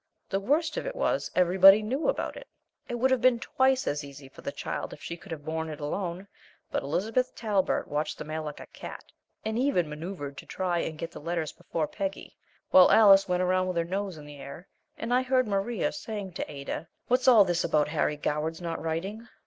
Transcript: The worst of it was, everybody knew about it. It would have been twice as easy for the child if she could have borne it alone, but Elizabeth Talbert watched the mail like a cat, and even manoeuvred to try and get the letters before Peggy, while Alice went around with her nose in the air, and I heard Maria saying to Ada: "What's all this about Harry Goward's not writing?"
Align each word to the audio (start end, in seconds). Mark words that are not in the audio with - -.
The 0.29 0.39
worst 0.39 0.77
of 0.77 0.87
it 0.87 0.95
was, 0.95 1.29
everybody 1.35 1.83
knew 1.83 2.09
about 2.09 2.35
it. 2.35 2.47
It 2.89 2.95
would 2.95 3.11
have 3.11 3.21
been 3.21 3.37
twice 3.39 3.85
as 3.85 4.03
easy 4.03 4.27
for 4.29 4.41
the 4.41 4.51
child 4.51 4.93
if 4.93 5.03
she 5.03 5.15
could 5.15 5.31
have 5.31 5.45
borne 5.45 5.69
it 5.69 5.79
alone, 5.79 6.27
but 6.71 6.81
Elizabeth 6.81 7.35
Talbert 7.35 7.87
watched 7.87 8.17
the 8.17 8.23
mail 8.23 8.41
like 8.41 8.59
a 8.59 8.65
cat, 8.65 9.03
and 9.45 9.59
even 9.59 9.87
manoeuvred 9.87 10.37
to 10.39 10.45
try 10.47 10.79
and 10.79 10.97
get 10.97 11.11
the 11.11 11.21
letters 11.21 11.51
before 11.51 11.87
Peggy, 11.87 12.35
while 12.71 12.89
Alice 12.91 13.29
went 13.29 13.43
around 13.43 13.67
with 13.67 13.77
her 13.77 13.85
nose 13.85 14.17
in 14.17 14.25
the 14.25 14.37
air, 14.39 14.67
and 14.97 15.13
I 15.13 15.21
heard 15.21 15.45
Maria 15.47 15.91
saying 15.91 16.31
to 16.33 16.51
Ada: 16.51 16.87
"What's 17.07 17.27
all 17.27 17.45
this 17.45 17.63
about 17.63 17.89
Harry 17.89 18.17
Goward's 18.17 18.59
not 18.59 18.81
writing?" 18.81 19.27